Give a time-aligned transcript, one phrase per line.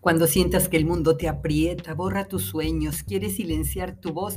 [0.00, 4.36] Cuando sientas que el mundo te aprieta, borra tus sueños, quieres silenciar tu voz,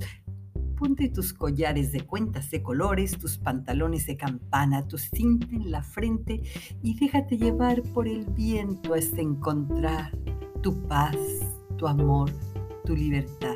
[0.80, 5.84] ponte tus collares de cuentas de colores, tus pantalones de campana, tu cinta en la
[5.84, 6.42] frente
[6.82, 10.18] y déjate llevar por el viento hasta encontrar
[10.62, 11.18] tu paz,
[11.78, 12.32] tu amor,
[12.86, 13.56] tu libertad.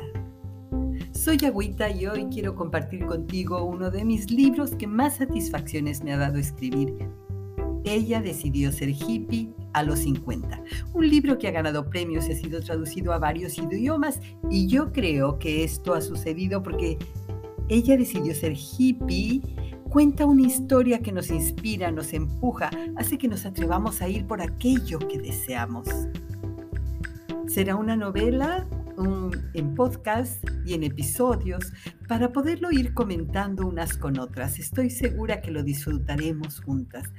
[1.12, 6.12] Soy Agüita y hoy quiero compartir contigo uno de mis libros que más satisfacciones me
[6.12, 6.94] ha dado escribir.
[7.84, 10.62] Ella decidió ser hippie a los 50.
[10.94, 14.92] Un libro que ha ganado premios y ha sido traducido a varios idiomas y yo
[14.92, 16.98] creo que esto ha sucedido porque
[17.68, 19.42] ella decidió ser hippie,
[19.90, 24.40] cuenta una historia que nos inspira, nos empuja, hace que nos atrevamos a ir por
[24.40, 25.88] aquello que deseamos.
[27.46, 28.66] Será una novela
[29.54, 31.72] en podcast y en episodios
[32.08, 34.58] para poderlo ir comentando unas con otras.
[34.58, 37.10] Estoy segura que lo disfrutaremos juntas.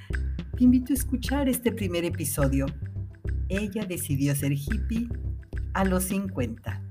[0.58, 2.66] Te invito a escuchar este primer episodio.
[3.50, 5.10] Ella decidió ser hippie
[5.74, 6.82] a los 50.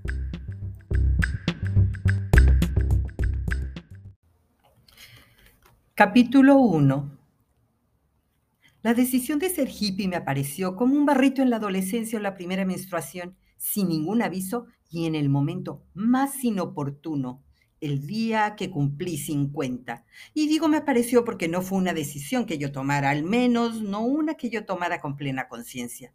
[5.94, 7.18] Capítulo 1
[8.82, 12.34] La decisión de ser hippie me apareció como un barrito en la adolescencia o la
[12.34, 17.42] primera menstruación, sin ningún aviso y en el momento más inoportuno
[17.84, 20.04] el día que cumplí 50.
[20.32, 24.00] Y digo me pareció porque no fue una decisión que yo tomara, al menos no
[24.00, 26.12] una que yo tomara con plena conciencia.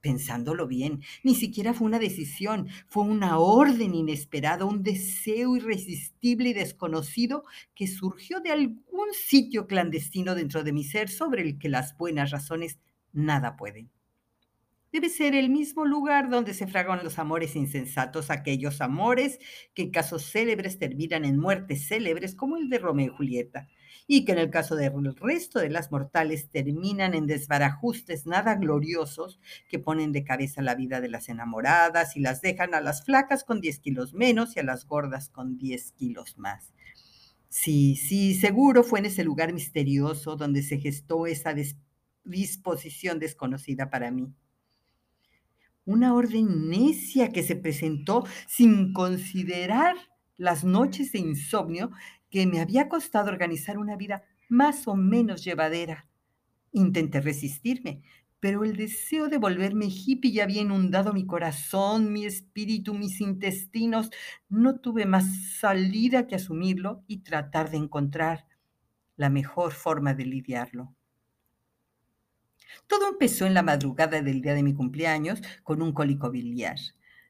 [0.00, 6.52] Pensándolo bien, ni siquiera fue una decisión, fue una orden inesperada, un deseo irresistible y
[6.52, 7.44] desconocido
[7.74, 12.30] que surgió de algún sitio clandestino dentro de mi ser sobre el que las buenas
[12.30, 12.78] razones
[13.12, 13.90] nada pueden
[14.92, 19.38] debe ser el mismo lugar donde se fragan los amores insensatos, aquellos amores
[19.74, 23.68] que en casos célebres terminan en muertes célebres como el de Romeo y Julieta,
[24.06, 29.40] y que en el caso del resto de las mortales terminan en desbarajustes nada gloriosos
[29.68, 33.44] que ponen de cabeza la vida de las enamoradas y las dejan a las flacas
[33.44, 36.72] con 10 kilos menos y a las gordas con 10 kilos más.
[37.48, 41.54] Sí, sí, seguro fue en ese lugar misterioso donde se gestó esa
[42.24, 44.32] disposición desconocida para mí
[45.86, 49.96] una orden necia que se presentó sin considerar
[50.36, 51.90] las noches de insomnio
[52.30, 56.08] que me había costado organizar una vida más o menos llevadera.
[56.72, 58.02] Intenté resistirme,
[58.40, 64.10] pero el deseo de volverme hippie ya había inundado mi corazón, mi espíritu, mis intestinos.
[64.48, 65.24] No tuve más
[65.58, 68.46] salida que asumirlo y tratar de encontrar
[69.16, 70.95] la mejor forma de lidiarlo.
[72.86, 76.76] Todo empezó en la madrugada del día de mi cumpleaños con un cólico biliar.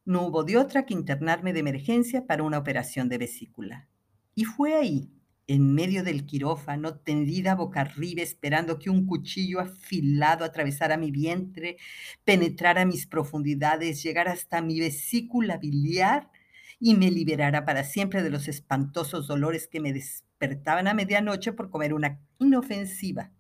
[0.05, 3.89] No hubo de otra que internarme de emergencia para una operación de vesícula.
[4.35, 5.11] Y fue ahí,
[5.49, 11.77] en medio del quirófano, tendida boca arriba, esperando que un cuchillo afilado atravesara mi vientre,
[12.25, 16.31] penetrara mis profundidades, llegara hasta mi vesícula biliar
[16.79, 21.71] y me liberara para siempre de los espantosos dolores que me despertaban a medianoche por
[21.71, 23.33] comer una inofensiva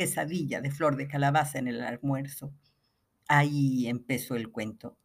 [0.00, 2.54] quesadilla de flor de calabaza en el almuerzo.
[3.28, 4.96] Ahí empezó el cuento.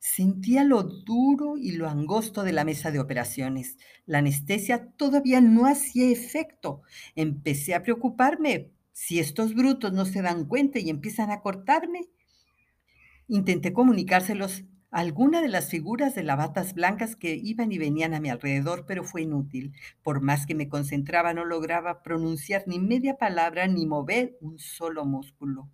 [0.00, 3.76] Sentía lo duro y lo angosto de la mesa de operaciones.
[4.06, 6.80] La anestesia todavía no hacía efecto.
[7.14, 8.70] Empecé a preocuparme.
[8.92, 12.08] Si estos brutos no se dan cuenta y empiezan a cortarme.
[13.28, 18.30] Intenté comunicárselos alguna de las figuras de lavatas blancas que iban y venían a mi
[18.30, 19.72] alrededor, pero fue inútil.
[20.04, 25.04] Por más que me concentraba, no lograba pronunciar ni media palabra ni mover un solo
[25.04, 25.68] músculo.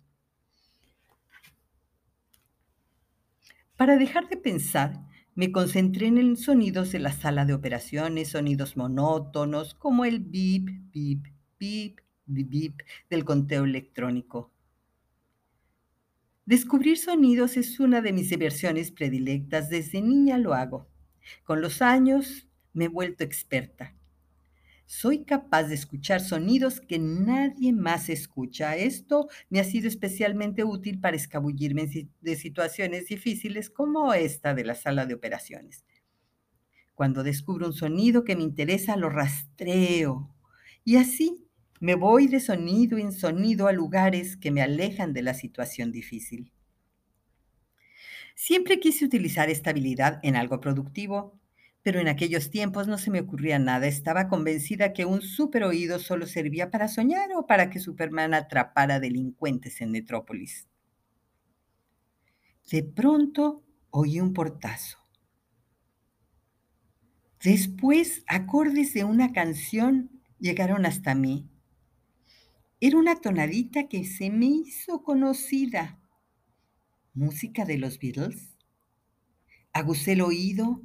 [3.77, 4.99] Para dejar de pensar,
[5.35, 10.67] me concentré en los sonidos de la sala de operaciones, sonidos monótonos como el bip,
[10.91, 11.27] bip,
[11.59, 14.50] bip, bip, bip del conteo electrónico.
[16.45, 19.69] Descubrir sonidos es una de mis diversiones predilectas.
[19.69, 20.87] Desde niña lo hago.
[21.43, 23.95] Con los años me he vuelto experta.
[24.87, 28.75] Soy capaz de escuchar sonidos que nadie más escucha.
[28.75, 31.87] Esto me ha sido especialmente útil para escabullirme
[32.19, 35.85] de situaciones difíciles como esta de la sala de operaciones.
[36.95, 40.35] Cuando descubro un sonido que me interesa, lo rastreo.
[40.83, 41.47] Y así
[41.81, 46.53] me voy de sonido en sonido a lugares que me alejan de la situación difícil.
[48.35, 51.39] Siempre quise utilizar esta habilidad en algo productivo,
[51.81, 53.87] pero en aquellos tiempos no se me ocurría nada.
[53.87, 58.99] Estaba convencida que un super oído solo servía para soñar o para que Superman atrapara
[58.99, 60.67] delincuentes en Metrópolis.
[62.69, 64.99] De pronto oí un portazo.
[67.43, 71.50] Después, acordes de una canción llegaron hasta mí.
[72.81, 76.01] Era una tonadita que se me hizo conocida.
[77.13, 78.57] música de los Beatles.
[79.73, 80.81] Aguzé el oído,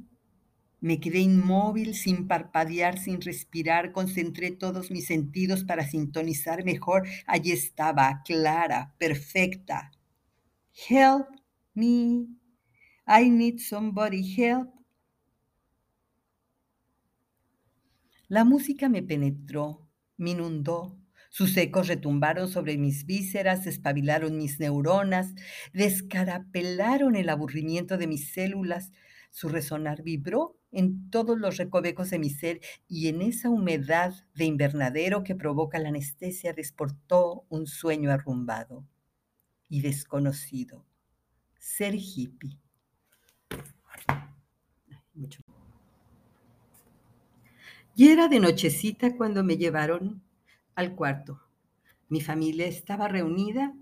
[0.81, 7.07] me quedé inmóvil, sin parpadear, sin respirar, concentré todos mis sentidos para sintonizar mejor.
[7.27, 9.91] Allí estaba, clara, perfecta.
[10.89, 11.27] Help
[11.73, 12.27] me,
[13.07, 14.69] I need somebody help.
[18.29, 19.85] La música me penetró,
[20.15, 20.96] me inundó,
[21.37, 25.35] sus ecos retumbaron sobre mis vísceras, espabilaron mis neuronas,
[25.71, 28.91] descarapelaron el aburrimiento de mis células.
[29.29, 34.45] Su resonar vibró en todos los recovecos de mi ser y en esa humedad de
[34.45, 38.83] invernadero que provoca la anestesia desportó un sueño arrumbado
[39.69, 40.87] y desconocido.
[41.59, 42.57] Ser hippie.
[47.95, 50.23] Y era de nochecita cuando me llevaron
[50.77, 51.41] al cuarto.
[52.07, 53.75] Mi familia estaba reunida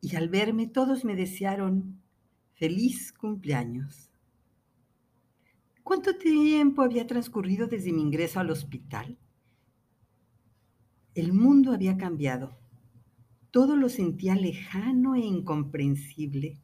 [0.00, 2.02] y al verme todos me desearon
[2.54, 4.10] feliz cumpleaños.
[5.84, 9.16] ¿Cuánto tiempo había transcurrido desde mi ingreso al hospital?
[11.14, 12.58] El mundo había cambiado.
[13.52, 16.60] Todo lo sentía lejano e incomprensible.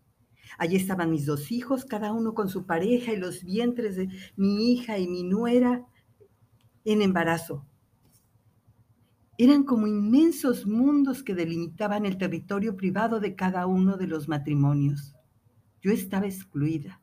[0.58, 4.72] Allí estaban mis dos hijos, cada uno con su pareja y los vientres de mi
[4.72, 5.86] hija y mi nuera
[6.84, 7.64] en embarazo.
[9.38, 15.14] Eran como inmensos mundos que delimitaban el territorio privado de cada uno de los matrimonios.
[15.82, 17.00] Yo estaba excluida.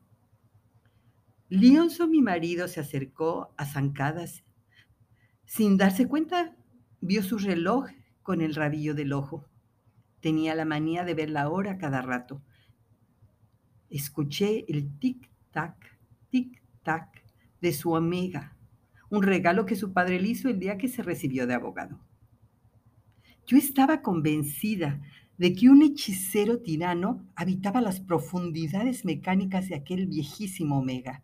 [1.48, 4.42] Lionso, mi marido, se acercó a zancadas.
[5.44, 6.56] Sin darse cuenta,
[7.00, 7.86] vio su reloj
[8.22, 9.46] con el rabillo del ojo.
[10.20, 12.42] Tenía la manía de ver la hora cada rato.
[13.90, 15.76] Escuché el tic-tac,
[16.32, 17.22] tic-tac
[17.60, 18.54] de su omega
[19.14, 22.00] un regalo que su padre le hizo el día que se recibió de abogado.
[23.46, 25.00] Yo estaba convencida
[25.36, 31.22] de que un hechicero tirano habitaba las profundidades mecánicas de aquel viejísimo Omega.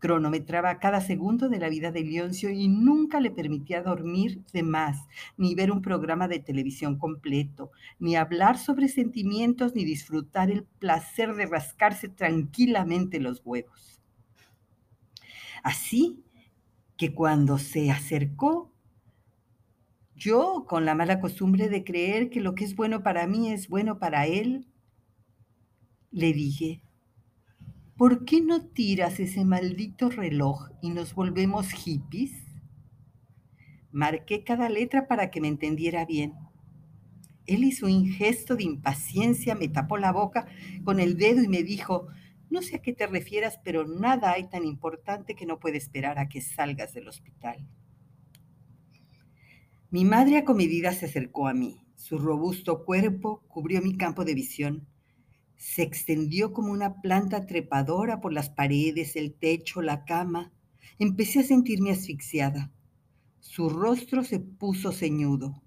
[0.00, 5.06] Cronometraba cada segundo de la vida de Leoncio y nunca le permitía dormir de más,
[5.36, 11.34] ni ver un programa de televisión completo, ni hablar sobre sentimientos, ni disfrutar el placer
[11.34, 14.00] de rascarse tranquilamente los huevos.
[15.62, 16.24] Así
[16.96, 18.69] que cuando se acercó,
[20.20, 23.68] yo, con la mala costumbre de creer que lo que es bueno para mí es
[23.68, 24.68] bueno para él,
[26.10, 26.82] le dije,
[27.96, 32.32] ¿por qué no tiras ese maldito reloj y nos volvemos hippies?
[33.90, 36.34] Marqué cada letra para que me entendiera bien.
[37.46, 40.46] Él hizo un gesto de impaciencia, me tapó la boca
[40.84, 42.08] con el dedo y me dijo,
[42.50, 46.18] no sé a qué te refieras, pero nada hay tan importante que no puede esperar
[46.18, 47.66] a que salgas del hospital.
[49.92, 51.84] Mi madre acomedida se acercó a mí.
[51.96, 54.86] Su robusto cuerpo cubrió mi campo de visión.
[55.56, 60.52] Se extendió como una planta trepadora por las paredes, el techo, la cama.
[61.00, 62.70] Empecé a sentirme asfixiada.
[63.40, 65.60] Su rostro se puso ceñudo.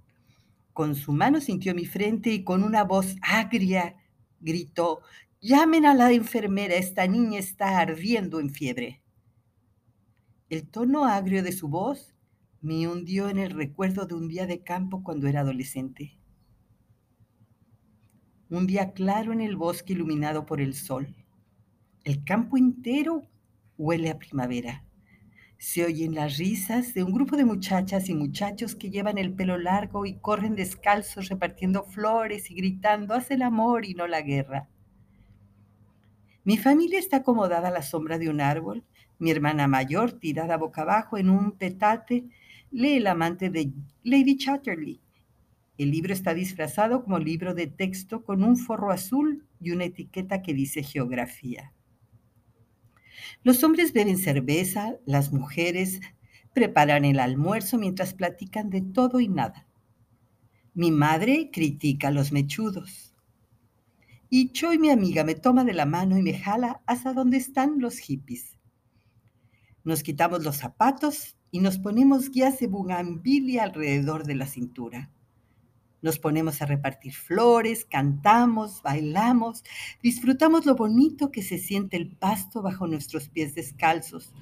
[0.71, 3.97] Con su mano sintió mi frente y con una voz agria
[4.39, 5.01] gritó,
[5.41, 9.01] Llamen a la enfermera, esta niña está ardiendo en fiebre.
[10.49, 12.12] El tono agrio de su voz
[12.63, 16.17] me hundió en el recuerdo de un día de campo cuando era adolescente.
[18.49, 21.13] Un día claro en el bosque iluminado por el sol.
[22.05, 23.27] El campo entero
[23.77, 24.85] huele a primavera.
[25.57, 29.57] Se oyen las risas de un grupo de muchachas y muchachos que llevan el pelo
[29.57, 34.69] largo y corren descalzos repartiendo flores y gritando, haz el amor y no la guerra.
[36.45, 38.85] Mi familia está acomodada a la sombra de un árbol.
[39.19, 42.29] Mi hermana mayor, tirada boca abajo en un petate,
[42.73, 43.71] lee El amante de
[44.03, 44.99] Lady Chatterley.
[45.77, 50.41] El libro está disfrazado como libro de texto con un forro azul y una etiqueta
[50.41, 51.71] que dice geografía.
[53.43, 56.01] Los hombres beben cerveza, las mujeres
[56.53, 59.67] preparan el almuerzo mientras platican de todo y nada.
[60.73, 63.15] Mi madre critica a los mechudos.
[64.31, 67.79] Y Choi, mi amiga, me toma de la mano y me jala hasta donde están
[67.79, 68.57] los hippies.
[69.83, 75.11] Nos quitamos los zapatos y nos ponemos guías de bugambilia alrededor de la cintura.
[76.01, 79.63] Nos ponemos a repartir flores, cantamos, bailamos,
[80.01, 84.33] disfrutamos lo bonito que se siente el pasto bajo nuestros pies descalzos.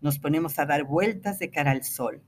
[0.00, 2.20] Nos ponemos a dar vueltas de cara al sol.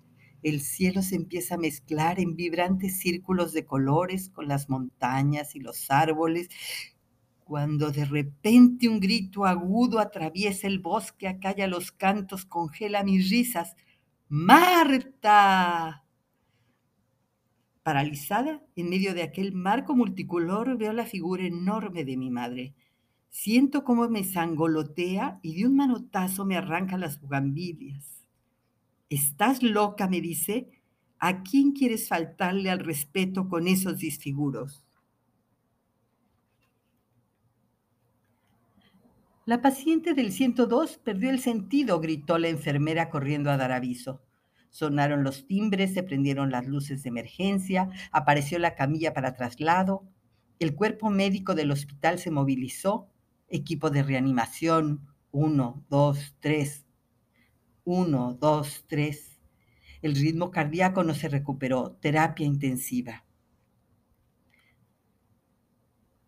[0.45, 5.59] El cielo se empieza a mezclar en vibrantes círculos de colores con las montañas y
[5.59, 6.49] los árboles
[7.43, 13.75] cuando de repente un grito agudo atraviesa el bosque, acalla los cantos, congela mis risas.
[14.35, 16.07] ¡Marta!
[17.83, 22.75] Paralizada, en medio de aquel marco multicolor, veo la figura enorme de mi madre.
[23.29, 28.25] Siento cómo me sangolotea y de un manotazo me arranca las bugambilias.
[29.11, 30.81] Estás loca, me dice.
[31.19, 34.83] ¿A quién quieres faltarle al respeto con esos disfiguros?
[39.45, 44.23] La paciente del 102 perdió el sentido, gritó la enfermera corriendo a dar aviso.
[44.71, 50.05] Sonaron los timbres, se prendieron las luces de emergencia, apareció la camilla para traslado,
[50.61, 53.11] el cuerpo médico del hospital se movilizó,
[53.49, 56.87] equipo de reanimación, uno, dos, tres,
[57.83, 59.41] uno, dos, tres.
[60.03, 63.25] El ritmo cardíaco no se recuperó, terapia intensiva.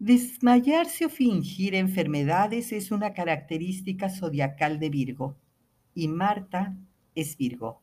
[0.04, 5.38] Desmayarse o fingir enfermedades es una característica zodiacal de Virgo
[5.94, 6.76] y Marta
[7.14, 7.80] es Virgo,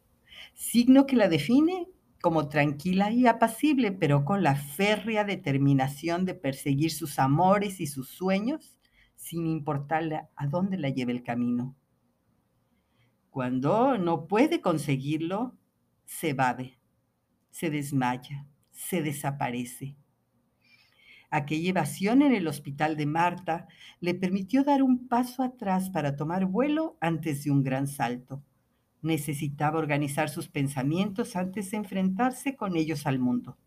[0.53, 1.87] signo que la define
[2.21, 8.09] como tranquila y apacible, pero con la férrea determinación de perseguir sus amores y sus
[8.09, 8.77] sueños
[9.15, 11.75] sin importarle a dónde la lleve el camino.
[13.31, 15.57] Cuando no puede conseguirlo,
[16.05, 16.77] se evade,
[17.49, 19.95] se desmaya, se desaparece
[21.33, 23.65] Aquella evasión en el hospital de Marta
[24.01, 28.43] le permitió dar un paso atrás para tomar vuelo antes de un gran salto.
[29.01, 33.57] Necesitaba organizar sus pensamientos antes de enfrentarse con ellos al mundo.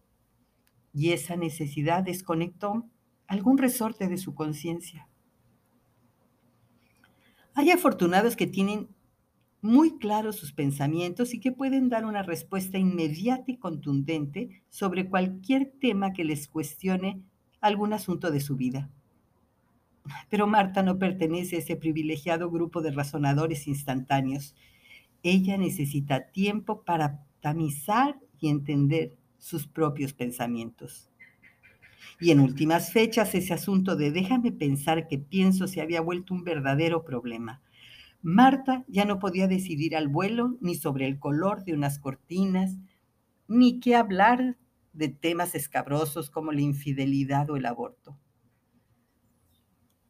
[0.92, 2.86] Y esa necesidad desconectó
[3.26, 5.08] algún resorte de su conciencia.
[7.54, 8.88] Hay afortunados que tienen
[9.62, 15.72] muy claros sus pensamientos y que pueden dar una respuesta inmediata y contundente sobre cualquier
[15.80, 17.22] tema que les cuestione
[17.64, 18.90] algún asunto de su vida.
[20.28, 24.54] Pero Marta no pertenece a ese privilegiado grupo de razonadores instantáneos.
[25.22, 31.10] Ella necesita tiempo para tamizar y entender sus propios pensamientos.
[32.20, 36.44] Y en últimas fechas ese asunto de déjame pensar que pienso se había vuelto un
[36.44, 37.62] verdadero problema.
[38.20, 42.76] Marta ya no podía decidir al vuelo ni sobre el color de unas cortinas,
[43.48, 44.56] ni qué hablar
[44.94, 48.18] de temas escabrosos como la infidelidad o el aborto.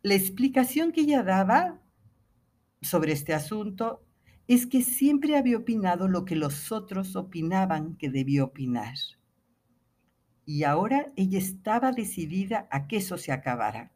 [0.03, 1.81] La explicación que ella daba
[2.83, 4.05] sobre este asunto
[4.47, 8.95] es que siempre había opinado lo que los otros opinaban que debía opinar.
[10.45, 13.93] Y ahora ella estaba decidida a que eso se acabara.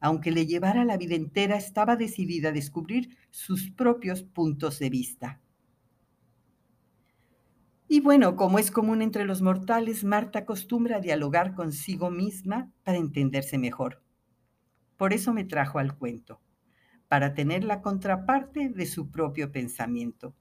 [0.00, 5.41] Aunque le llevara la vida entera, estaba decidida a descubrir sus propios puntos de vista.
[7.92, 12.96] Y bueno, como es común entre los mortales, Marta acostumbra a dialogar consigo misma para
[12.96, 14.02] entenderse mejor.
[14.96, 16.40] Por eso me trajo al cuento,
[17.06, 20.34] para tener la contraparte de su propio pensamiento.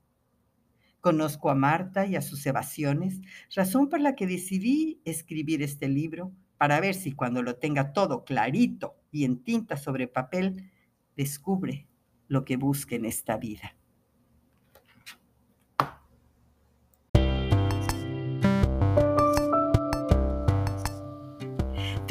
[1.01, 3.19] Conozco a Marta y a sus evasiones,
[3.53, 8.23] razón por la que decidí escribir este libro, para ver si cuando lo tenga todo
[8.23, 10.71] clarito y en tinta sobre papel,
[11.17, 11.85] descubre
[12.29, 13.75] lo que busca en esta vida.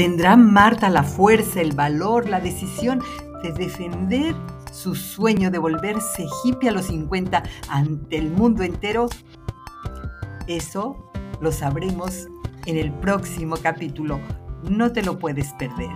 [0.00, 3.02] ¿Tendrá Marta la fuerza, el valor, la decisión
[3.42, 4.34] de defender
[4.72, 9.10] su sueño de volverse hippie a los 50 ante el mundo entero?
[10.46, 12.28] Eso lo sabremos
[12.64, 14.18] en el próximo capítulo.
[14.62, 15.94] No te lo puedes perder.